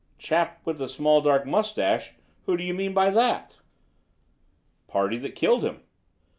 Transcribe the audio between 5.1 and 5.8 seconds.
that killed